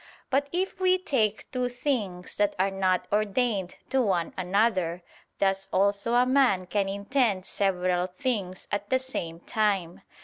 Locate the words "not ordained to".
2.71-4.01